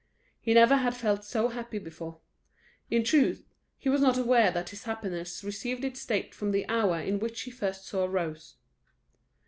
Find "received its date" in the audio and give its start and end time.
5.43-6.33